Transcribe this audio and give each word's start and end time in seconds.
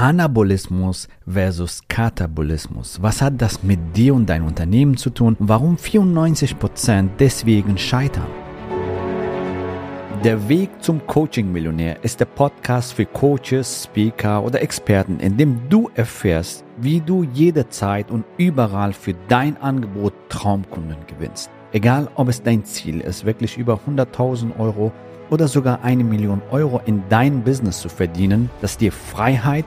Anabolismus 0.00 1.08
versus 1.26 1.82
Katabolismus. 1.88 3.02
Was 3.02 3.20
hat 3.20 3.42
das 3.42 3.64
mit 3.64 3.96
dir 3.96 4.14
und 4.14 4.28
deinem 4.28 4.46
Unternehmen 4.46 4.96
zu 4.96 5.10
tun? 5.10 5.34
Warum 5.40 5.74
94% 5.74 7.08
deswegen 7.18 7.76
scheitern? 7.76 8.28
Der 10.22 10.48
Weg 10.48 10.70
zum 10.80 11.04
Coaching-Millionär 11.04 12.04
ist 12.04 12.20
der 12.20 12.26
Podcast 12.26 12.92
für 12.92 13.06
Coaches, 13.06 13.88
Speaker 13.90 14.44
oder 14.44 14.62
Experten, 14.62 15.18
in 15.18 15.36
dem 15.36 15.68
du 15.68 15.90
erfährst, 15.96 16.64
wie 16.76 17.00
du 17.00 17.24
jederzeit 17.24 18.12
und 18.12 18.24
überall 18.36 18.92
für 18.92 19.14
dein 19.26 19.60
Angebot 19.60 20.14
Traumkunden 20.28 20.98
gewinnst. 21.08 21.50
Egal, 21.72 22.08
ob 22.14 22.28
es 22.28 22.40
dein 22.40 22.64
Ziel 22.64 23.00
ist, 23.00 23.24
wirklich 23.24 23.58
über 23.58 23.80
100.000 23.84 24.60
Euro 24.60 24.92
oder 25.28 25.48
sogar 25.48 25.82
eine 25.82 26.04
Million 26.04 26.40
Euro 26.52 26.80
in 26.86 27.02
dein 27.08 27.42
Business 27.42 27.80
zu 27.80 27.88
verdienen, 27.88 28.48
das 28.60 28.78
dir 28.78 28.92
Freiheit, 28.92 29.66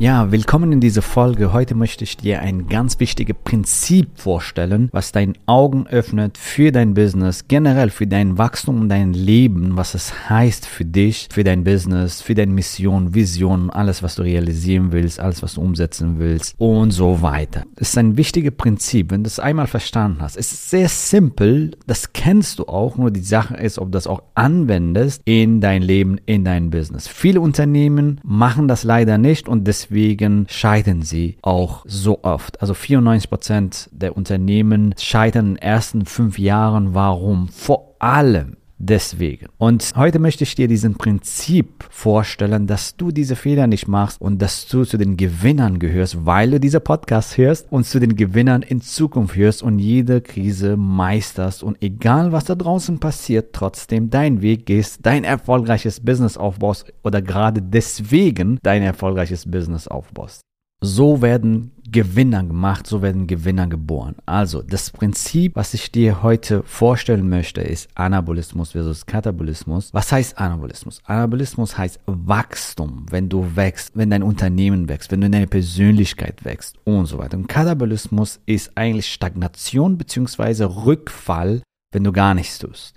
Ja, 0.00 0.32
willkommen 0.32 0.72
in 0.72 0.80
dieser 0.80 1.02
Folge. 1.02 1.52
Heute 1.52 1.76
möchte 1.76 2.02
ich 2.02 2.16
dir 2.16 2.40
ein 2.40 2.66
ganz 2.66 2.98
wichtiges 2.98 3.36
Prinzip 3.44 4.08
vorstellen, 4.16 4.88
was 4.90 5.12
deine 5.12 5.34
Augen 5.46 5.86
öffnet 5.86 6.36
für 6.36 6.72
dein 6.72 6.94
Business, 6.94 7.46
generell 7.46 7.90
für 7.90 8.08
dein 8.08 8.36
Wachstum 8.36 8.80
und 8.80 8.88
dein 8.88 9.12
Leben, 9.12 9.76
was 9.76 9.94
es 9.94 10.28
heißt 10.28 10.66
für 10.66 10.84
dich, 10.84 11.28
für 11.32 11.44
dein 11.44 11.62
Business, 11.62 12.20
für 12.20 12.34
deine 12.34 12.52
Mission, 12.52 13.14
Vision, 13.14 13.70
alles, 13.70 14.02
was 14.02 14.16
du 14.16 14.22
realisieren 14.22 14.90
willst, 14.90 15.20
alles, 15.20 15.44
was 15.44 15.54
du 15.54 15.60
umsetzen 15.60 16.18
willst 16.18 16.56
und 16.58 16.90
so 16.90 17.22
weiter. 17.22 17.62
Das 17.76 17.90
ist 17.90 17.98
ein 17.98 18.16
wichtiges 18.16 18.52
Prinzip, 18.52 19.12
wenn 19.12 19.22
du 19.22 19.28
es 19.28 19.38
einmal 19.38 19.68
verstanden 19.68 20.20
hast. 20.20 20.36
Es 20.36 20.52
ist 20.52 20.70
sehr 20.70 20.88
simpel, 20.88 21.70
das 21.86 22.12
kennst 22.12 22.58
du 22.58 22.64
auch, 22.64 22.98
nur 22.98 23.12
die 23.12 23.20
Sache 23.20 23.56
ist, 23.56 23.78
ob 23.78 23.86
du 23.86 23.92
das 23.92 24.08
auch 24.08 24.24
anwendest 24.34 25.22
in 25.24 25.60
dein 25.60 25.82
Leben, 25.82 26.18
in 26.26 26.44
dein 26.44 26.70
Business. 26.70 27.06
Viele 27.06 27.40
Unternehmen 27.40 28.20
machen 28.24 28.66
das 28.66 28.82
leider 28.82 29.18
nicht 29.18 29.48
und 29.48 29.68
deswegen 29.68 29.93
deswegen 29.94 30.46
scheitern 30.50 31.02
sie 31.02 31.38
auch 31.40 31.84
so 31.86 32.24
oft. 32.24 32.60
Also 32.60 32.74
94 32.74 33.30
Prozent 33.30 33.88
der 33.92 34.16
Unternehmen 34.16 34.92
scheitern 34.98 35.46
in 35.46 35.54
den 35.54 35.62
ersten 35.62 36.04
fünf 36.04 36.36
Jahren. 36.36 36.94
Warum? 36.94 37.46
Vor 37.48 37.94
allem 38.00 38.56
deswegen. 38.78 39.46
Und 39.58 39.92
heute 39.96 40.18
möchte 40.18 40.44
ich 40.44 40.54
dir 40.54 40.68
diesen 40.68 40.94
Prinzip 40.94 41.84
vorstellen, 41.90 42.66
dass 42.66 42.96
du 42.96 43.10
diese 43.10 43.36
Fehler 43.36 43.66
nicht 43.66 43.88
machst 43.88 44.20
und 44.20 44.40
dass 44.40 44.66
du 44.66 44.84
zu 44.84 44.96
den 44.96 45.16
Gewinnern 45.16 45.78
gehörst, 45.78 46.26
weil 46.26 46.50
du 46.50 46.60
diese 46.60 46.80
Podcast 46.80 47.36
hörst 47.36 47.70
und 47.70 47.84
zu 47.84 48.00
den 48.00 48.16
Gewinnern 48.16 48.62
in 48.62 48.80
Zukunft 48.80 49.36
hörst 49.36 49.62
und 49.62 49.78
jede 49.78 50.20
Krise 50.20 50.76
meisterst 50.76 51.62
und 51.62 51.82
egal 51.82 52.32
was 52.32 52.44
da 52.44 52.54
draußen 52.54 52.98
passiert, 53.00 53.52
trotzdem 53.52 54.10
deinen 54.10 54.42
Weg 54.42 54.66
gehst, 54.66 55.00
dein 55.02 55.24
erfolgreiches 55.24 56.00
Business 56.00 56.36
aufbaust 56.36 56.92
oder 57.02 57.22
gerade 57.22 57.62
deswegen 57.62 58.58
dein 58.62 58.82
erfolgreiches 58.82 59.50
Business 59.50 59.88
aufbaust. 59.88 60.42
So 60.82 61.22
werden 61.22 61.72
Gewinner 61.94 62.42
gemacht, 62.42 62.86
so 62.86 63.02
werden 63.02 63.26
Gewinner 63.26 63.68
geboren. 63.68 64.16
Also 64.26 64.62
das 64.62 64.90
Prinzip, 64.90 65.54
was 65.54 65.74
ich 65.74 65.92
dir 65.92 66.22
heute 66.22 66.62
vorstellen 66.64 67.28
möchte, 67.28 67.60
ist 67.60 67.88
Anabolismus 67.94 68.72
versus 68.72 69.06
Katabolismus. 69.06 69.94
Was 69.94 70.10
heißt 70.10 70.38
Anabolismus? 70.38 71.00
Anabolismus 71.04 71.78
heißt 71.78 72.00
Wachstum, 72.06 73.06
wenn 73.10 73.28
du 73.28 73.54
wächst, 73.54 73.92
wenn 73.94 74.10
dein 74.10 74.24
Unternehmen 74.24 74.88
wächst, 74.88 75.12
wenn 75.12 75.20
du 75.20 75.30
deine 75.30 75.46
Persönlichkeit 75.46 76.44
wächst 76.44 76.76
und 76.84 77.06
so 77.06 77.18
weiter. 77.18 77.36
Und 77.36 77.48
Katabolismus 77.48 78.40
ist 78.44 78.72
eigentlich 78.76 79.12
Stagnation 79.12 79.96
bzw. 79.96 80.64
Rückfall, 80.64 81.62
wenn 81.92 82.04
du 82.04 82.10
gar 82.10 82.34
nichts 82.34 82.58
tust. 82.58 82.96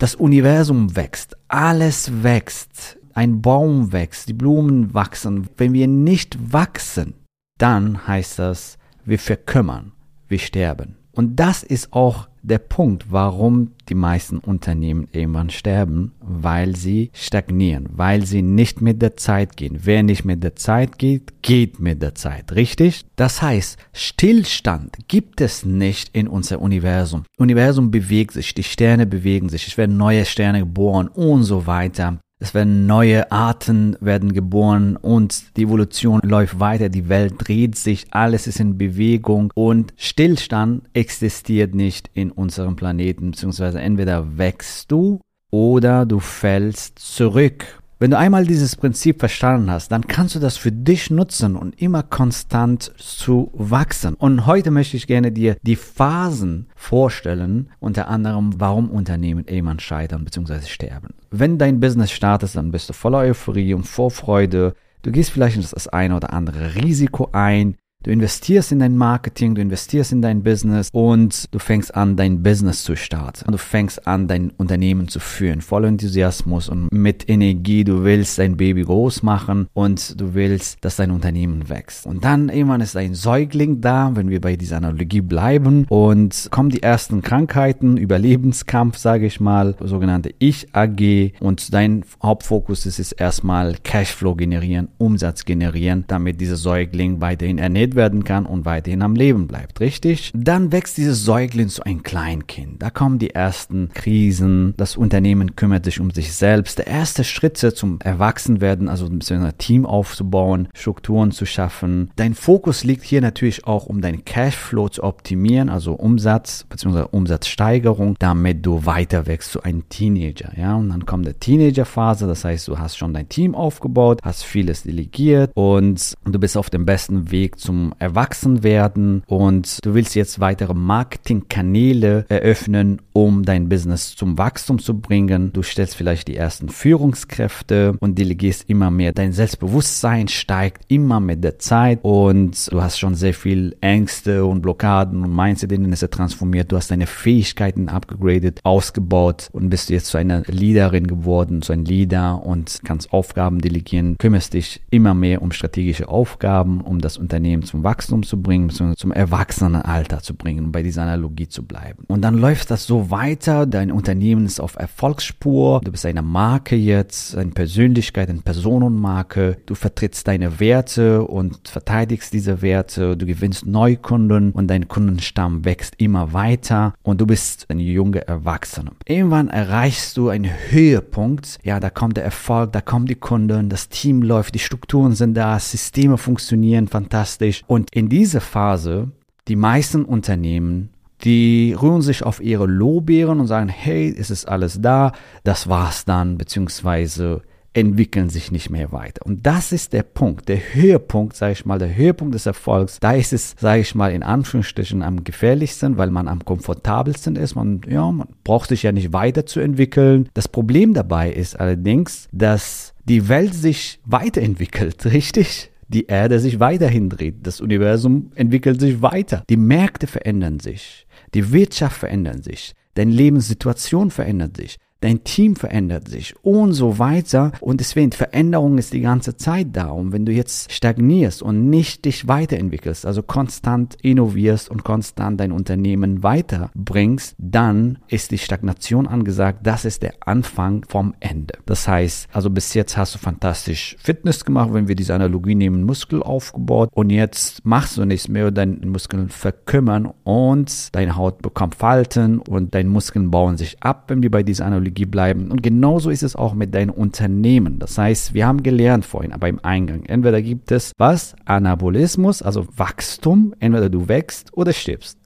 Das 0.00 0.16
Universum 0.16 0.96
wächst, 0.96 1.36
alles 1.46 2.24
wächst, 2.24 2.98
ein 3.14 3.42
Baum 3.42 3.92
wächst, 3.92 4.28
die 4.28 4.32
Blumen 4.32 4.94
wachsen. 4.94 5.48
Wenn 5.56 5.72
wir 5.72 5.88
nicht 5.88 6.52
wachsen, 6.52 7.14
dann 7.58 8.06
heißt 8.06 8.38
das, 8.38 8.78
wir 9.04 9.18
verkümmern, 9.18 9.92
wir 10.28 10.38
sterben. 10.38 10.96
Und 11.12 11.36
das 11.36 11.62
ist 11.62 11.92
auch 11.92 12.28
der 12.42 12.58
Punkt, 12.58 13.06
warum 13.10 13.72
die 13.88 13.94
meisten 13.94 14.38
Unternehmen 14.38 15.06
irgendwann 15.12 15.50
sterben, 15.50 16.12
weil 16.20 16.74
sie 16.74 17.10
stagnieren, 17.12 17.88
weil 17.92 18.26
sie 18.26 18.42
nicht 18.42 18.80
mit 18.80 19.00
der 19.00 19.16
Zeit 19.16 19.56
gehen. 19.56 19.80
Wer 19.82 20.02
nicht 20.02 20.24
mit 20.24 20.42
der 20.42 20.56
Zeit 20.56 20.98
geht, 20.98 21.42
geht 21.42 21.78
mit 21.78 22.02
der 22.02 22.14
Zeit, 22.14 22.52
richtig? 22.52 23.04
Das 23.14 23.42
heißt, 23.42 23.78
Stillstand 23.92 24.96
gibt 25.06 25.40
es 25.40 25.64
nicht 25.64 26.10
in 26.16 26.26
unser 26.26 26.60
Universum. 26.60 27.24
Universum 27.36 27.90
bewegt 27.90 28.32
sich, 28.32 28.54
die 28.54 28.64
Sterne 28.64 29.06
bewegen 29.06 29.48
sich, 29.48 29.68
es 29.68 29.78
werden 29.78 29.96
neue 29.96 30.24
Sterne 30.24 30.60
geboren 30.60 31.08
und 31.08 31.44
so 31.44 31.66
weiter. 31.66 32.18
Es 32.42 32.54
werden 32.54 32.86
neue 32.86 33.30
Arten 33.30 33.96
werden 34.00 34.32
geboren 34.32 34.96
und 34.96 35.56
die 35.56 35.62
Evolution 35.62 36.20
läuft 36.24 36.58
weiter, 36.58 36.88
die 36.88 37.08
Welt 37.08 37.34
dreht 37.38 37.76
sich, 37.76 38.06
alles 38.10 38.48
ist 38.48 38.58
in 38.58 38.76
Bewegung 38.76 39.52
und 39.54 39.94
Stillstand 39.96 40.82
existiert 40.92 41.72
nicht 41.72 42.10
in 42.14 42.32
unserem 42.32 42.74
Planeten, 42.74 43.30
beziehungsweise 43.30 43.80
entweder 43.80 44.38
wächst 44.38 44.90
du 44.90 45.20
oder 45.52 46.04
du 46.04 46.18
fällst 46.18 46.98
zurück 46.98 47.80
wenn 48.02 48.10
du 48.10 48.18
einmal 48.18 48.44
dieses 48.44 48.74
Prinzip 48.74 49.20
verstanden 49.20 49.70
hast, 49.70 49.92
dann 49.92 50.08
kannst 50.08 50.34
du 50.34 50.40
das 50.40 50.56
für 50.56 50.72
dich 50.72 51.08
nutzen 51.12 51.54
und 51.54 51.80
immer 51.80 52.02
konstant 52.02 52.92
zu 52.98 53.52
wachsen. 53.54 54.14
Und 54.14 54.44
heute 54.44 54.72
möchte 54.72 54.96
ich 54.96 55.06
gerne 55.06 55.30
dir 55.30 55.56
die 55.62 55.76
Phasen 55.76 56.66
vorstellen, 56.74 57.70
unter 57.78 58.08
anderem, 58.08 58.54
warum 58.58 58.90
Unternehmen 58.90 59.44
irgendwann 59.46 59.78
scheitern 59.78 60.24
bzw. 60.24 60.62
sterben. 60.66 61.10
Wenn 61.30 61.58
dein 61.58 61.78
Business 61.78 62.10
startet, 62.10 62.56
dann 62.56 62.72
bist 62.72 62.88
du 62.88 62.92
voller 62.92 63.18
Euphorie 63.18 63.72
und 63.72 63.86
Vorfreude. 63.86 64.74
Du 65.02 65.12
gehst 65.12 65.30
vielleicht 65.30 65.56
das 65.72 65.86
eine 65.86 66.16
oder 66.16 66.32
andere 66.32 66.74
Risiko 66.74 67.28
ein. 67.30 67.76
Du 68.02 68.10
investierst 68.10 68.72
in 68.72 68.80
dein 68.80 68.96
Marketing, 68.96 69.54
du 69.54 69.60
investierst 69.60 70.10
in 70.10 70.22
dein 70.22 70.42
Business 70.42 70.88
und 70.92 71.46
du 71.54 71.60
fängst 71.60 71.94
an, 71.94 72.16
dein 72.16 72.42
Business 72.42 72.82
zu 72.82 72.96
starten. 72.96 73.52
Du 73.52 73.58
fängst 73.58 74.08
an, 74.08 74.26
dein 74.26 74.50
Unternehmen 74.56 75.06
zu 75.06 75.20
führen, 75.20 75.60
voller 75.60 75.86
Enthusiasmus 75.86 76.68
und 76.68 76.90
mit 76.90 77.28
Energie. 77.28 77.84
Du 77.84 78.02
willst 78.02 78.40
dein 78.40 78.56
Baby 78.56 78.82
groß 78.82 79.22
machen 79.22 79.68
und 79.72 80.20
du 80.20 80.34
willst, 80.34 80.78
dass 80.80 80.96
dein 80.96 81.12
Unternehmen 81.12 81.68
wächst. 81.68 82.04
Und 82.06 82.24
dann 82.24 82.48
irgendwann 82.48 82.80
ist 82.80 82.96
ein 82.96 83.14
Säugling 83.14 83.80
da, 83.80 84.10
wenn 84.14 84.30
wir 84.30 84.40
bei 84.40 84.56
dieser 84.56 84.78
Analogie 84.78 85.20
bleiben 85.20 85.86
und 85.88 86.48
kommen 86.50 86.70
die 86.70 86.82
ersten 86.82 87.22
Krankheiten, 87.22 87.96
Überlebenskampf, 87.96 88.98
sage 88.98 89.26
ich 89.26 89.38
mal, 89.38 89.76
sogenannte 89.78 90.34
Ich-AG 90.40 91.34
und 91.38 91.72
dein 91.72 92.04
Hauptfokus 92.20 92.84
ist 92.84 92.98
es 92.98 93.12
erstmal 93.12 93.76
Cashflow 93.84 94.34
generieren, 94.34 94.88
Umsatz 94.98 95.44
generieren, 95.44 96.02
damit 96.08 96.40
dieser 96.40 96.56
Säugling 96.56 97.20
weiterhin 97.20 97.58
ernährt 97.58 97.91
werden 97.94 98.24
kann 98.24 98.46
und 98.46 98.64
weiterhin 98.64 99.02
am 99.02 99.14
Leben 99.14 99.46
bleibt, 99.46 99.80
richtig? 99.80 100.32
Dann 100.34 100.72
wächst 100.72 100.96
dieses 100.96 101.24
Säugling 101.24 101.68
zu 101.68 101.82
ein 101.84 102.02
Kleinkind. 102.02 102.82
Da 102.82 102.90
kommen 102.90 103.18
die 103.18 103.30
ersten 103.30 103.90
Krisen, 103.94 104.74
das 104.76 104.96
Unternehmen 104.96 105.56
kümmert 105.56 105.84
sich 105.84 106.00
um 106.00 106.10
sich 106.10 106.32
selbst. 106.32 106.78
Der 106.78 106.86
erste 106.86 107.24
Schritt 107.24 107.56
zum 107.56 107.98
Erwachsenwerden, 108.00 108.88
also 108.88 109.06
ein 109.06 109.18
bisschen 109.18 109.44
ein 109.44 109.58
Team 109.58 109.86
aufzubauen, 109.86 110.68
Strukturen 110.74 111.30
zu 111.32 111.46
schaffen. 111.46 112.10
Dein 112.16 112.34
Fokus 112.34 112.84
liegt 112.84 113.04
hier 113.04 113.20
natürlich 113.20 113.66
auch, 113.66 113.86
um 113.86 114.00
deinen 114.00 114.24
Cashflow 114.24 114.88
zu 114.88 115.02
optimieren, 115.02 115.68
also 115.68 115.92
Umsatz 115.92 116.64
bzw. 116.68 117.04
Umsatzsteigerung, 117.10 118.16
damit 118.18 118.64
du 118.64 118.86
weiter 118.86 119.26
wächst 119.26 119.52
zu 119.52 119.62
einem 119.62 119.88
Teenager. 119.88 120.52
Ja, 120.56 120.76
und 120.76 120.88
dann 120.88 121.06
kommt 121.06 121.26
der 121.26 121.38
Teenagerphase, 121.38 122.26
das 122.26 122.44
heißt, 122.44 122.68
du 122.68 122.78
hast 122.78 122.96
schon 122.96 123.14
dein 123.14 123.28
Team 123.28 123.54
aufgebaut, 123.54 124.20
hast 124.22 124.44
vieles 124.44 124.82
delegiert 124.82 125.50
und 125.54 126.14
du 126.24 126.38
bist 126.38 126.56
auf 126.56 126.70
dem 126.70 126.86
besten 126.86 127.30
Weg 127.30 127.58
zum 127.58 127.81
Erwachsenwerden 127.98 129.22
und 129.26 129.78
du 129.84 129.94
willst 129.94 130.14
jetzt 130.14 130.40
weitere 130.40 130.74
Marketingkanäle 130.74 132.26
eröffnen, 132.28 133.00
um 133.12 133.44
dein 133.44 133.68
Business 133.68 134.14
zum 134.14 134.38
Wachstum 134.38 134.78
zu 134.78 135.00
bringen. 135.00 135.52
Du 135.52 135.62
stellst 135.62 135.96
vielleicht 135.96 136.28
die 136.28 136.36
ersten 136.36 136.68
Führungskräfte 136.68 137.96
und 138.00 138.18
delegierst 138.18 138.68
immer 138.68 138.90
mehr. 138.90 139.12
Dein 139.12 139.32
Selbstbewusstsein 139.32 140.28
steigt 140.28 140.84
immer 140.88 141.20
mit 141.20 141.42
der 141.42 141.58
Zeit 141.58 142.00
und 142.02 142.70
du 142.72 142.82
hast 142.82 142.98
schon 142.98 143.14
sehr 143.14 143.34
viel 143.34 143.76
Ängste 143.80 144.44
und 144.44 144.62
Blockaden 144.62 145.24
und 145.24 145.34
Mindset 145.34 145.72
in 145.72 145.92
es 145.92 146.00
transformiert. 146.00 146.70
Du 146.72 146.76
hast 146.76 146.90
deine 146.90 147.06
Fähigkeiten 147.06 147.88
upgraded, 147.88 148.60
ausgebaut 148.64 149.48
und 149.52 149.70
bist 149.70 149.90
jetzt 149.90 150.06
zu 150.06 150.18
einer 150.18 150.42
Leaderin 150.46 151.06
geworden, 151.06 151.62
zu 151.62 151.72
einem 151.72 151.84
Leader 151.84 152.44
und 152.44 152.80
kannst 152.84 153.12
Aufgaben 153.12 153.60
delegieren, 153.60 154.16
kümmerst 154.18 154.54
dich 154.54 154.80
immer 154.90 155.14
mehr 155.14 155.42
um 155.42 155.52
strategische 155.52 156.08
Aufgaben, 156.08 156.80
um 156.80 157.00
das 157.00 157.18
Unternehmen 157.18 157.62
zu 157.62 157.71
zum 157.72 157.84
Wachstum 157.84 158.22
zu 158.22 158.40
bringen, 158.40 158.66
beziehungsweise 158.66 158.98
zum 158.98 159.12
Erwachsenenalter 159.12 160.20
zu 160.20 160.34
bringen, 160.34 160.66
um 160.66 160.72
bei 160.72 160.82
dieser 160.82 161.02
Analogie 161.02 161.48
zu 161.48 161.64
bleiben. 161.64 162.04
Und 162.06 162.20
dann 162.20 162.36
läuft 162.36 162.70
das 162.70 162.86
so 162.86 163.10
weiter, 163.10 163.64
dein 163.66 163.90
Unternehmen 163.90 164.44
ist 164.44 164.60
auf 164.60 164.76
Erfolgsspur, 164.76 165.80
du 165.82 165.90
bist 165.90 166.04
eine 166.04 166.20
Marke 166.20 166.76
jetzt, 166.76 167.34
eine 167.34 167.52
Persönlichkeit, 167.52 168.28
eine 168.28 168.42
Personenmarke, 168.42 169.56
du 169.64 169.74
vertrittst 169.74 170.28
deine 170.28 170.60
Werte 170.60 171.22
und 171.22 171.66
verteidigst 171.66 172.34
diese 172.34 172.60
Werte, 172.60 173.16
du 173.16 173.24
gewinnst 173.24 173.64
Neukunden 173.64 174.52
und 174.52 174.68
dein 174.68 174.86
Kundenstamm 174.86 175.64
wächst 175.64 175.94
immer 175.96 176.34
weiter 176.34 176.92
und 177.02 177.22
du 177.22 177.26
bist 177.26 177.64
ein 177.70 177.78
junger 177.78 178.20
Erwachsener. 178.20 178.92
Irgendwann 179.06 179.48
erreichst 179.48 180.18
du 180.18 180.28
einen 180.28 180.50
Höhepunkt, 180.68 181.58
ja, 181.62 181.80
da 181.80 181.88
kommt 181.88 182.18
der 182.18 182.24
Erfolg, 182.24 182.72
da 182.72 182.82
kommen 182.82 183.06
die 183.06 183.14
Kunden, 183.14 183.70
das 183.70 183.88
Team 183.88 184.20
läuft, 184.20 184.54
die 184.54 184.58
Strukturen 184.58 185.14
sind 185.14 185.34
da, 185.34 185.58
Systeme 185.58 186.18
funktionieren 186.18 186.86
fantastisch 186.86 187.61
und 187.66 187.94
in 187.94 188.08
dieser 188.08 188.40
Phase, 188.40 189.10
die 189.48 189.56
meisten 189.56 190.04
Unternehmen 190.04 190.90
die 191.24 191.76
rühren 191.80 192.02
sich 192.02 192.24
auf 192.24 192.42
ihre 192.42 192.66
Lorbeeren 192.66 193.40
und 193.40 193.46
sagen, 193.46 193.68
hey, 193.68 194.14
es 194.16 194.30
ist 194.30 194.48
alles 194.48 194.80
da, 194.80 195.12
das 195.44 195.68
war's 195.68 196.04
dann, 196.04 196.36
beziehungsweise 196.36 197.42
entwickeln 197.74 198.28
sich 198.28 198.52
nicht 198.52 198.68
mehr 198.68 198.92
weiter. 198.92 199.24
Und 199.24 199.46
das 199.46 199.72
ist 199.72 199.94
der 199.94 200.02
Punkt, 200.02 200.48
der 200.48 200.58
Höhepunkt, 200.74 201.34
sage 201.36 201.52
ich 201.52 201.64
mal, 201.64 201.78
der 201.78 201.94
Höhepunkt 201.96 202.34
des 202.34 202.44
Erfolgs. 202.44 202.98
Da 203.00 203.12
ist 203.12 203.32
es, 203.32 203.54
sage 203.58 203.80
ich 203.80 203.94
mal, 203.94 204.12
in 204.12 204.22
Anführungsstrichen 204.22 205.02
am 205.02 205.24
gefährlichsten, 205.24 205.96
weil 205.96 206.10
man 206.10 206.28
am 206.28 206.44
komfortabelsten 206.44 207.36
ist. 207.36 207.54
Man, 207.54 207.80
ja, 207.88 208.10
man 208.10 208.28
braucht 208.44 208.68
sich 208.68 208.82
ja 208.82 208.92
nicht 208.92 209.14
weiterzuentwickeln. 209.14 210.28
Das 210.34 210.48
Problem 210.48 210.92
dabei 210.92 211.32
ist 211.32 211.58
allerdings, 211.58 212.28
dass 212.30 212.92
die 213.04 213.28
Welt 213.28 213.54
sich 213.54 214.00
weiterentwickelt, 214.04 215.06
richtig? 215.12 215.71
Die 215.92 216.06
Erde 216.06 216.40
sich 216.40 216.58
weiterhin 216.58 217.10
dreht. 217.10 217.46
Das 217.46 217.60
Universum 217.60 218.32
entwickelt 218.34 218.80
sich 218.80 219.02
weiter. 219.02 219.44
Die 219.50 219.56
Märkte 219.56 220.06
verändern 220.06 220.58
sich. 220.58 221.06
Die 221.34 221.52
Wirtschaft 221.52 221.98
verändert 221.98 222.44
sich. 222.44 222.72
Deine 222.94 223.12
Lebenssituation 223.12 224.10
verändert 224.10 224.56
sich 224.56 224.78
dein 225.02 225.24
Team 225.24 225.56
verändert 225.56 226.08
sich 226.08 226.34
und 226.42 226.72
so 226.72 226.98
weiter. 226.98 227.52
Und 227.60 227.80
deswegen, 227.80 228.12
Veränderung 228.12 228.78
ist 228.78 228.92
die 228.92 229.00
ganze 229.00 229.36
Zeit 229.36 229.68
da. 229.72 229.88
Und 229.88 230.12
wenn 230.12 230.24
du 230.24 230.32
jetzt 230.32 230.72
stagnierst 230.72 231.42
und 231.42 231.68
nicht 231.68 232.04
dich 232.04 232.28
weiterentwickelst, 232.28 233.04
also 233.04 233.22
konstant 233.22 233.96
innovierst 234.00 234.70
und 234.70 234.84
konstant 234.84 235.40
dein 235.40 235.52
Unternehmen 235.52 236.22
weiterbringst, 236.22 237.34
dann 237.38 237.98
ist 238.08 238.30
die 238.30 238.38
Stagnation 238.38 239.06
angesagt. 239.06 239.60
Das 239.64 239.84
ist 239.84 240.02
der 240.02 240.14
Anfang 240.20 240.84
vom 240.88 241.14
Ende. 241.20 241.54
Das 241.66 241.88
heißt, 241.88 242.28
also 242.32 242.50
bis 242.50 242.74
jetzt 242.74 242.96
hast 242.96 243.14
du 243.14 243.18
fantastisch 243.18 243.96
Fitness 243.98 244.44
gemacht, 244.44 244.72
wenn 244.72 244.88
wir 244.88 244.94
diese 244.94 245.14
Analogie 245.14 245.54
nehmen, 245.54 245.84
Muskel 245.84 246.22
aufgebaut 246.22 246.90
und 246.92 247.10
jetzt 247.10 247.64
machst 247.64 247.96
du 247.96 248.04
nichts 248.04 248.28
mehr, 248.28 248.50
deine 248.50 248.86
Muskeln 248.86 249.28
verkümmern 249.28 250.12
und 250.24 250.94
deine 250.94 251.16
Haut 251.16 251.42
bekommt 251.42 251.74
Falten 251.74 252.38
und 252.38 252.74
deine 252.74 252.88
Muskeln 252.88 253.30
bauen 253.30 253.56
sich 253.56 253.82
ab, 253.82 254.04
wenn 254.08 254.22
wir 254.22 254.30
bei 254.30 254.42
dieser 254.42 254.66
Analogie 254.66 254.91
Strategie 254.92 255.06
bleiben. 255.06 255.50
Und 255.50 255.62
genauso 255.62 256.10
ist 256.10 256.22
es 256.22 256.36
auch 256.36 256.54
mit 256.54 256.74
deinem 256.74 256.90
Unternehmen. 256.90 257.78
Das 257.78 257.96
heißt, 257.98 258.34
wir 258.34 258.46
haben 258.46 258.62
gelernt 258.62 259.04
vorhin 259.04 259.32
beim 259.40 259.58
Eingang, 259.62 260.04
entweder 260.04 260.42
gibt 260.42 260.70
es 260.70 260.92
was? 260.98 261.34
Anabolismus, 261.44 262.42
also 262.42 262.66
Wachstum, 262.76 263.54
entweder 263.58 263.88
du 263.88 264.08
wächst 264.08 264.52
oder 264.56 264.72
stirbst. 264.72 265.18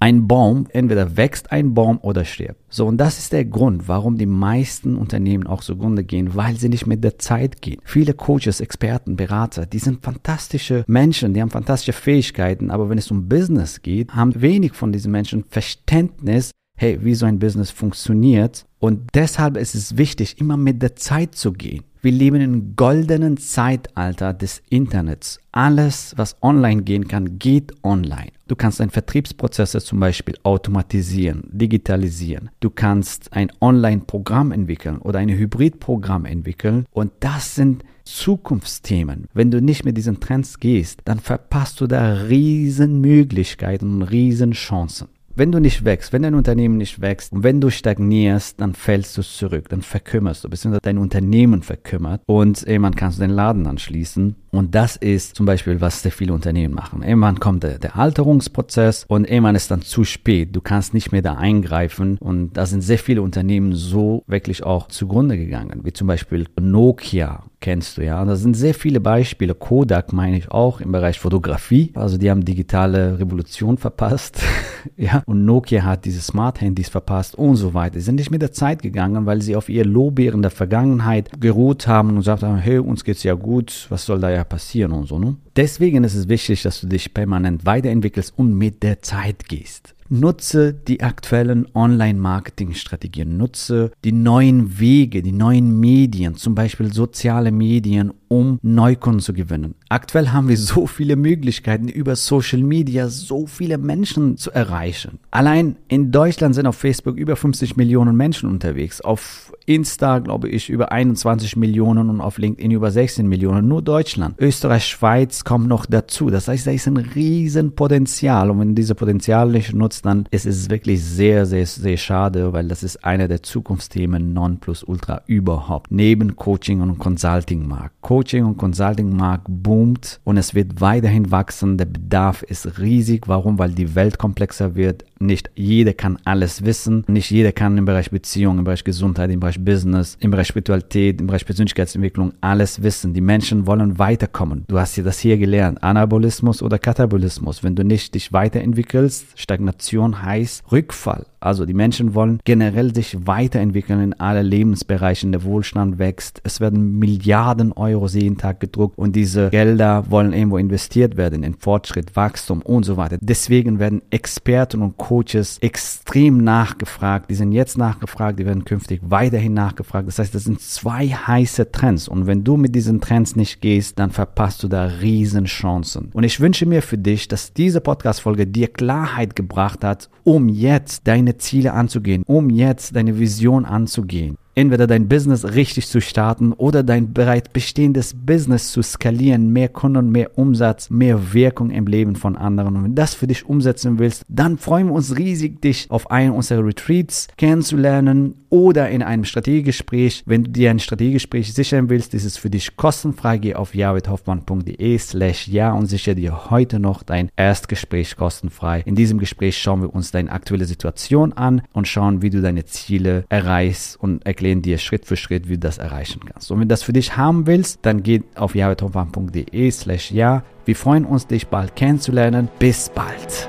Ein 0.00 0.26
Baum, 0.26 0.66
entweder 0.70 1.16
wächst 1.16 1.52
ein 1.52 1.74
Baum 1.74 1.98
oder 2.02 2.24
stirbt. 2.24 2.60
So, 2.68 2.86
und 2.88 2.96
das 2.96 3.20
ist 3.20 3.32
der 3.32 3.44
Grund, 3.44 3.86
warum 3.86 4.18
die 4.18 4.26
meisten 4.26 4.96
Unternehmen 4.96 5.46
auch 5.46 5.62
zugrunde 5.62 6.02
gehen, 6.02 6.34
weil 6.34 6.56
sie 6.56 6.68
nicht 6.68 6.88
mit 6.88 7.04
der 7.04 7.20
Zeit 7.20 7.62
gehen. 7.62 7.80
Viele 7.84 8.12
Coaches, 8.12 8.60
Experten, 8.60 9.14
Berater, 9.14 9.64
die 9.64 9.78
sind 9.78 10.02
fantastische 10.02 10.82
Menschen, 10.88 11.34
die 11.34 11.40
haben 11.40 11.50
fantastische 11.50 11.92
Fähigkeiten, 11.92 12.72
aber 12.72 12.88
wenn 12.88 12.98
es 12.98 13.12
um 13.12 13.28
Business 13.28 13.80
geht, 13.80 14.12
haben 14.16 14.42
wenig 14.42 14.72
von 14.72 14.90
diesen 14.90 15.12
Menschen 15.12 15.44
Verständnis, 15.48 16.50
hey, 16.82 16.98
wie 17.00 17.14
so 17.14 17.26
ein 17.26 17.38
Business 17.38 17.70
funktioniert. 17.70 18.66
Und 18.80 19.10
deshalb 19.14 19.56
ist 19.56 19.76
es 19.76 19.96
wichtig, 19.96 20.40
immer 20.40 20.56
mit 20.56 20.82
der 20.82 20.96
Zeit 20.96 21.36
zu 21.36 21.52
gehen. 21.52 21.84
Wir 22.00 22.10
leben 22.10 22.40
im 22.40 22.74
goldenen 22.74 23.36
Zeitalter 23.36 24.34
des 24.34 24.60
Internets. 24.68 25.38
Alles, 25.52 26.12
was 26.16 26.34
online 26.42 26.82
gehen 26.82 27.06
kann, 27.06 27.38
geht 27.38 27.72
online. 27.84 28.32
Du 28.48 28.56
kannst 28.56 28.80
deine 28.80 28.90
Vertriebsprozesse 28.90 29.80
zum 29.80 30.00
Beispiel 30.00 30.34
automatisieren, 30.42 31.44
digitalisieren. 31.52 32.50
Du 32.58 32.70
kannst 32.70 33.32
ein 33.32 33.52
Online-Programm 33.60 34.50
entwickeln 34.50 34.98
oder 34.98 35.20
ein 35.20 35.28
Hybridprogramm 35.28 36.24
entwickeln. 36.24 36.86
Und 36.90 37.12
das 37.20 37.54
sind 37.54 37.84
Zukunftsthemen. 38.04 39.28
Wenn 39.32 39.52
du 39.52 39.62
nicht 39.62 39.84
mit 39.84 39.96
diesen 39.96 40.18
Trends 40.18 40.58
gehst, 40.58 41.02
dann 41.04 41.20
verpasst 41.20 41.80
du 41.80 41.86
da 41.86 42.14
riesen 42.14 43.00
Möglichkeiten 43.00 43.94
und 43.94 44.02
riesen 44.02 44.50
Chancen. 44.50 45.06
Wenn 45.34 45.50
du 45.50 45.60
nicht 45.60 45.86
wächst, 45.86 46.12
wenn 46.12 46.22
dein 46.22 46.34
Unternehmen 46.34 46.76
nicht 46.76 47.00
wächst 47.00 47.32
und 47.32 47.42
wenn 47.42 47.60
du 47.60 47.70
stagnierst, 47.70 48.60
dann 48.60 48.74
fällst 48.74 49.16
du 49.16 49.22
zurück, 49.22 49.70
dann 49.70 49.80
verkümmerst 49.80 50.44
du, 50.44 50.50
beziehungsweise 50.50 50.82
dein 50.82 50.98
Unternehmen 50.98 51.62
verkümmert 51.62 52.20
und 52.26 52.62
irgendwann 52.64 52.94
kannst 52.94 53.18
du 53.18 53.22
den 53.22 53.30
Laden 53.30 53.66
anschließen. 53.66 54.36
Und 54.54 54.74
das 54.74 54.96
ist 54.96 55.34
zum 55.34 55.46
Beispiel, 55.46 55.80
was 55.80 56.02
sehr 56.02 56.12
viele 56.12 56.34
Unternehmen 56.34 56.74
machen. 56.74 57.02
Irgendwann 57.02 57.40
kommt 57.40 57.62
der, 57.62 57.78
der 57.78 57.96
Alterungsprozess 57.96 59.06
und 59.08 59.24
irgendwann 59.24 59.54
ist 59.54 59.70
dann 59.70 59.80
zu 59.80 60.04
spät. 60.04 60.54
Du 60.54 60.60
kannst 60.60 60.92
nicht 60.92 61.10
mehr 61.10 61.22
da 61.22 61.34
eingreifen 61.34 62.18
und 62.18 62.52
da 62.52 62.66
sind 62.66 62.82
sehr 62.82 62.98
viele 62.98 63.22
Unternehmen 63.22 63.72
so 63.72 64.24
wirklich 64.26 64.62
auch 64.62 64.88
zugrunde 64.88 65.38
gegangen, 65.38 65.80
wie 65.84 65.94
zum 65.94 66.06
Beispiel 66.06 66.46
Nokia 66.60 67.44
kennst 67.62 67.96
du 67.96 68.04
ja. 68.04 68.22
Da 68.26 68.36
sind 68.36 68.54
sehr 68.54 68.74
viele 68.74 69.00
Beispiele. 69.00 69.54
Kodak 69.54 70.12
meine 70.12 70.36
ich 70.36 70.50
auch 70.50 70.80
im 70.80 70.92
Bereich 70.92 71.18
Fotografie. 71.18 71.92
Also 71.94 72.18
die 72.18 72.30
haben 72.30 72.44
digitale 72.44 73.18
Revolution 73.18 73.78
verpasst. 73.78 74.42
ja. 74.96 75.22
Und 75.24 75.46
Nokia 75.46 75.84
hat 75.84 76.04
diese 76.04 76.20
Smart-Handys 76.20 76.90
verpasst 76.90 77.36
und 77.36 77.56
so 77.56 77.72
weiter. 77.72 77.94
Sie 77.94 78.04
sind 78.04 78.16
nicht 78.16 78.30
mit 78.30 78.42
der 78.42 78.52
Zeit 78.52 78.82
gegangen, 78.82 79.24
weil 79.24 79.40
sie 79.40 79.56
auf 79.56 79.70
ihr 79.70 79.86
Lobären 79.86 80.42
der 80.42 80.50
Vergangenheit 80.50 81.30
geruht 81.40 81.86
haben 81.86 82.10
und 82.10 82.16
gesagt 82.16 82.42
haben, 82.42 82.58
hey, 82.58 82.78
uns 82.78 83.04
geht's 83.04 83.22
ja 83.22 83.34
gut, 83.34 83.86
was 83.88 84.04
soll 84.04 84.20
da 84.20 84.30
ja 84.30 84.41
passieren 84.44 84.92
und 84.92 85.06
so, 85.06 85.18
ne? 85.18 85.36
Deswegen 85.56 86.04
ist 86.04 86.14
es 86.14 86.28
wichtig, 86.28 86.62
dass 86.62 86.80
du 86.80 86.86
dich 86.86 87.12
permanent 87.14 87.64
weiterentwickelst 87.66 88.32
und 88.36 88.54
mit 88.54 88.82
der 88.82 89.02
Zeit 89.02 89.48
gehst. 89.48 89.94
Nutze 90.12 90.74
die 90.74 91.02
aktuellen 91.02 91.66
Online-Marketing-Strategien, 91.74 93.38
nutze 93.38 93.92
die 94.04 94.12
neuen 94.12 94.78
Wege, 94.78 95.22
die 95.22 95.32
neuen 95.32 95.80
Medien, 95.80 96.34
zum 96.34 96.54
Beispiel 96.54 96.92
soziale 96.92 97.50
Medien, 97.50 98.12
um 98.28 98.58
Neukunden 98.60 99.20
zu 99.20 99.32
gewinnen. 99.32 99.74
Aktuell 99.88 100.28
haben 100.28 100.48
wir 100.48 100.58
so 100.58 100.86
viele 100.86 101.16
Möglichkeiten, 101.16 101.88
über 101.88 102.14
Social 102.14 102.60
Media 102.60 103.08
so 103.08 103.46
viele 103.46 103.78
Menschen 103.78 104.36
zu 104.36 104.50
erreichen. 104.50 105.18
Allein 105.30 105.76
in 105.88 106.12
Deutschland 106.12 106.54
sind 106.54 106.66
auf 106.66 106.76
Facebook 106.76 107.16
über 107.16 107.34
50 107.34 107.78
Millionen 107.78 108.14
Menschen 108.14 108.50
unterwegs, 108.50 109.00
auf 109.00 109.50
Insta 109.64 110.18
glaube 110.18 110.48
ich 110.48 110.68
über 110.68 110.92
21 110.92 111.56
Millionen 111.56 112.10
und 112.10 112.20
auf 112.20 112.38
LinkedIn 112.38 112.70
über 112.70 112.90
16 112.90 113.26
Millionen. 113.26 113.68
Nur 113.68 113.82
Deutschland. 113.82 114.34
Österreich, 114.38 114.86
Schweiz 114.86 115.44
kommen 115.44 115.68
noch 115.68 115.86
dazu. 115.86 116.30
Das 116.30 116.48
heißt, 116.48 116.66
da 116.66 116.70
ist 116.70 116.86
ein 116.88 116.96
riesen 116.96 117.74
Potenzial 117.74 118.50
und 118.50 118.60
wenn 118.60 118.74
diese 118.74 118.94
Potenzial 118.94 119.50
nicht 119.50 119.74
nutzt, 119.74 120.01
dann 120.02 120.26
ist 120.30 120.46
es 120.46 120.68
wirklich 120.68 121.02
sehr, 121.02 121.46
sehr, 121.46 121.66
sehr 121.66 121.96
schade, 121.96 122.52
weil 122.52 122.68
das 122.68 122.82
ist 122.82 123.04
einer 123.04 123.28
der 123.28 123.42
Zukunftsthemen 123.42 124.32
non 124.32 124.58
plus 124.58 124.82
ultra 124.82 125.22
überhaupt. 125.26 125.90
Neben 125.90 126.36
Coaching 126.36 126.80
und 126.80 126.98
Consulting 126.98 127.66
Markt. 127.66 127.94
Coaching 128.00 128.44
und 128.44 128.56
Consulting 128.56 129.16
Markt 129.16 129.46
boomt 129.48 130.20
und 130.24 130.36
es 130.36 130.54
wird 130.54 130.80
weiterhin 130.80 131.30
wachsen. 131.30 131.78
Der 131.78 131.86
Bedarf 131.86 132.42
ist 132.42 132.78
riesig. 132.78 133.28
Warum? 133.28 133.58
Weil 133.58 133.70
die 133.70 133.94
Welt 133.94 134.18
komplexer 134.18 134.74
wird. 134.74 135.04
Nicht 135.18 135.50
jeder 135.54 135.92
kann 135.92 136.18
alles 136.24 136.64
wissen. 136.64 137.04
Nicht 137.06 137.30
jeder 137.30 137.52
kann 137.52 137.78
im 137.78 137.84
Bereich 137.84 138.10
Beziehung, 138.10 138.58
im 138.58 138.64
Bereich 138.64 138.82
Gesundheit, 138.82 139.30
im 139.30 139.38
Bereich 139.38 139.64
Business, 139.64 140.16
im 140.20 140.32
Bereich 140.32 140.48
Spiritualität, 140.48 141.20
im 141.20 141.28
Bereich 141.28 141.46
Persönlichkeitsentwicklung 141.46 142.32
alles 142.40 142.82
wissen. 142.82 143.14
Die 143.14 143.20
Menschen 143.20 143.66
wollen 143.66 143.98
weiterkommen. 144.00 144.64
Du 144.66 144.78
hast 144.78 144.96
dir 144.96 145.04
das 145.04 145.20
hier 145.20 145.38
gelernt. 145.38 145.82
Anabolismus 145.82 146.60
oder 146.60 146.78
Katabolismus. 146.78 147.62
Wenn 147.62 147.76
du 147.76 147.84
nicht 147.84 148.14
dich 148.14 148.32
weiterentwickelst, 148.32 149.26
Stagnation 149.36 149.91
heißt 150.22 150.70
Rückfall. 150.72 151.26
Also 151.42 151.66
die 151.66 151.74
Menschen 151.74 152.14
wollen 152.14 152.38
generell 152.44 152.94
sich 152.94 153.26
weiterentwickeln 153.26 154.00
in 154.00 154.14
alle 154.14 154.42
Lebensbereichen. 154.42 155.32
Der 155.32 155.44
Wohlstand 155.44 155.98
wächst. 155.98 156.40
Es 156.44 156.60
werden 156.60 156.98
Milliarden 156.98 157.72
Euro 157.72 158.06
jeden 158.06 158.38
Tag 158.38 158.60
gedruckt 158.60 158.98
und 158.98 159.16
diese 159.16 159.50
Gelder 159.50 160.04
wollen 160.10 160.32
irgendwo 160.32 160.58
investiert 160.58 161.16
werden 161.16 161.42
in 161.42 161.54
Fortschritt, 161.54 162.14
Wachstum 162.16 162.62
und 162.62 162.84
so 162.84 162.96
weiter. 162.96 163.18
Deswegen 163.20 163.78
werden 163.78 164.02
Experten 164.10 164.82
und 164.82 164.96
Coaches 164.96 165.58
extrem 165.60 166.38
nachgefragt. 166.38 167.30
Die 167.30 167.34
sind 167.34 167.52
jetzt 167.52 167.78
nachgefragt, 167.78 168.38
die 168.38 168.46
werden 168.46 168.64
künftig 168.64 169.00
weiterhin 169.02 169.54
nachgefragt. 169.54 170.08
Das 170.08 170.18
heißt, 170.18 170.34
das 170.34 170.44
sind 170.44 170.60
zwei 170.60 171.08
heiße 171.08 171.72
Trends 171.72 172.08
und 172.08 172.26
wenn 172.26 172.44
du 172.44 172.56
mit 172.56 172.74
diesen 172.74 173.00
Trends 173.00 173.36
nicht 173.36 173.60
gehst, 173.60 173.98
dann 173.98 174.10
verpasst 174.10 174.62
du 174.62 174.68
da 174.68 174.84
riesen 174.84 175.44
Chancen. 175.46 176.10
Und 176.12 176.24
ich 176.24 176.40
wünsche 176.40 176.66
mir 176.66 176.82
für 176.82 176.98
dich, 176.98 177.28
dass 177.28 177.52
diese 177.52 177.80
Podcast-Folge 177.80 178.46
dir 178.46 178.68
Klarheit 178.68 179.36
gebracht 179.36 179.84
hat, 179.84 180.08
um 180.24 180.48
jetzt 180.48 181.08
deine 181.08 181.31
Ziele 181.38 181.72
anzugehen, 181.72 182.22
um 182.26 182.50
jetzt 182.50 182.96
deine 182.96 183.18
Vision 183.18 183.64
anzugehen. 183.64 184.36
entweder 184.54 184.86
dein 184.86 185.08
Business 185.08 185.54
richtig 185.54 185.88
zu 185.88 186.00
starten 186.00 186.52
oder 186.52 186.82
dein 186.82 187.12
bereits 187.12 187.48
bestehendes 187.48 188.14
Business 188.14 188.70
zu 188.70 188.82
skalieren, 188.82 189.50
mehr 189.50 189.68
Kunden, 189.68 190.10
mehr 190.10 190.36
Umsatz, 190.36 190.90
mehr 190.90 191.32
Wirkung 191.32 191.70
im 191.70 191.86
Leben 191.86 192.16
von 192.16 192.36
anderen. 192.36 192.76
Und 192.76 192.84
wenn 192.84 192.94
du 192.94 193.00
das 193.00 193.14
für 193.14 193.26
dich 193.26 193.46
umsetzen 193.46 193.98
willst, 193.98 194.24
dann 194.28 194.58
freuen 194.58 194.88
wir 194.88 194.94
uns 194.94 195.16
riesig, 195.16 195.62
dich 195.62 195.86
auf 195.90 196.10
einen 196.10 196.32
unserer 196.32 196.66
Retreats 196.66 197.28
kennenzulernen 197.36 198.34
oder 198.52 198.90
in 198.90 199.02
einem 199.02 199.24
Strategiegespräch. 199.24 200.24
Wenn 200.26 200.44
du 200.44 200.50
dir 200.50 200.70
ein 200.70 200.78
Strategiegespräch 200.78 201.54
sichern 201.54 201.88
willst, 201.88 202.12
ist 202.12 202.26
es 202.26 202.36
für 202.36 202.50
dich 202.50 202.76
kostenfrei. 202.76 203.38
Geh 203.38 203.54
auf 203.54 203.74
javidhoffmann.de 203.74 204.98
slash 204.98 205.48
ja 205.48 205.72
und 205.72 205.86
sichere 205.86 206.14
dir 206.14 206.50
heute 206.50 206.78
noch 206.78 207.02
dein 207.02 207.30
Erstgespräch 207.34 208.14
kostenfrei. 208.14 208.82
In 208.84 208.94
diesem 208.94 209.18
Gespräch 209.18 209.56
schauen 209.56 209.80
wir 209.80 209.94
uns 209.94 210.10
deine 210.10 210.30
aktuelle 210.30 210.66
Situation 210.66 211.32
an 211.32 211.62
und 211.72 211.88
schauen, 211.88 212.20
wie 212.20 212.28
du 212.28 212.42
deine 212.42 212.66
Ziele 212.66 213.24
erreichst 213.30 213.98
und 213.98 214.26
erklären 214.26 214.60
dir 214.60 214.76
Schritt 214.76 215.06
für 215.06 215.16
Schritt, 215.16 215.48
wie 215.48 215.54
du 215.54 215.60
das 215.60 215.78
erreichen 215.78 216.20
kannst. 216.30 216.50
Und 216.50 216.60
wenn 216.60 216.68
du 216.68 216.72
das 216.74 216.82
für 216.82 216.92
dich 216.92 217.16
haben 217.16 217.46
willst, 217.46 217.78
dann 217.82 218.02
geh 218.02 218.20
auf 218.34 218.54
javidhoffmann.de 218.54 219.70
slash 219.70 220.10
ja. 220.10 220.44
Wir 220.66 220.76
freuen 220.76 221.06
uns, 221.06 221.26
dich 221.26 221.46
bald 221.46 221.74
kennenzulernen. 221.74 222.48
Bis 222.58 222.90
bald. 222.90 223.48